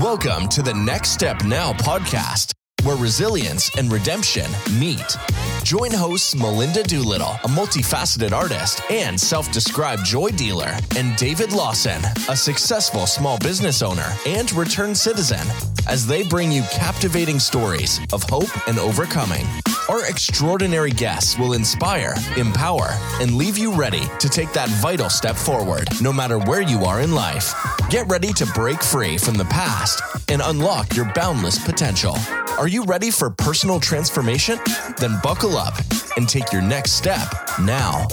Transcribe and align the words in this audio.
Welcome 0.00 0.48
to 0.50 0.62
the 0.62 0.74
Next 0.74 1.10
Step 1.10 1.44
Now 1.44 1.72
podcast, 1.72 2.52
where 2.84 2.96
resilience 2.96 3.76
and 3.76 3.90
redemption 3.90 4.48
meet. 4.78 5.16
Join 5.64 5.90
hosts 5.90 6.36
Melinda 6.36 6.84
Doolittle, 6.84 7.32
a 7.42 7.48
multifaceted 7.48 8.30
artist 8.30 8.80
and 8.92 9.18
self 9.18 9.50
described 9.50 10.04
joy 10.04 10.28
dealer, 10.28 10.72
and 10.96 11.16
David 11.16 11.52
Lawson, 11.52 12.00
a 12.28 12.36
successful 12.36 13.06
small 13.06 13.38
business 13.38 13.82
owner 13.82 14.12
and 14.24 14.52
returned 14.52 14.96
citizen, 14.96 15.44
as 15.88 16.06
they 16.06 16.22
bring 16.22 16.52
you 16.52 16.62
captivating 16.70 17.40
stories 17.40 17.98
of 18.12 18.22
hope 18.22 18.68
and 18.68 18.78
overcoming. 18.78 19.46
Our 19.88 20.04
extraordinary 20.04 20.90
guests 20.90 21.38
will 21.38 21.54
inspire, 21.54 22.14
empower, 22.36 22.88
and 23.22 23.36
leave 23.36 23.56
you 23.56 23.72
ready 23.74 24.02
to 24.18 24.28
take 24.28 24.52
that 24.52 24.68
vital 24.82 25.08
step 25.08 25.34
forward, 25.34 25.88
no 26.02 26.12
matter 26.12 26.38
where 26.38 26.60
you 26.60 26.84
are 26.84 27.00
in 27.00 27.12
life. 27.12 27.54
Get 27.88 28.06
ready 28.06 28.34
to 28.34 28.44
break 28.54 28.82
free 28.82 29.16
from 29.16 29.34
the 29.34 29.46
past 29.46 30.02
and 30.28 30.42
unlock 30.44 30.94
your 30.94 31.10
boundless 31.14 31.58
potential. 31.58 32.16
Are 32.58 32.68
you 32.68 32.84
ready 32.84 33.10
for 33.10 33.30
personal 33.30 33.80
transformation? 33.80 34.58
Then 34.98 35.18
buckle 35.22 35.56
up 35.56 35.74
and 36.18 36.28
take 36.28 36.52
your 36.52 36.60
next 36.62 36.92
step 36.92 37.32
now. 37.58 38.08